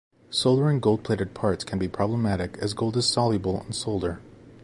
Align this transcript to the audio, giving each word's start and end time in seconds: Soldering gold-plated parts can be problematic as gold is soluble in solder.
Soldering 0.31 0.79
gold-plated 0.79 1.35
parts 1.35 1.63
can 1.63 1.77
be 1.77 1.87
problematic 1.87 2.57
as 2.57 2.73
gold 2.73 2.97
is 2.97 3.05
soluble 3.05 3.61
in 3.61 3.71
solder. 3.71 4.19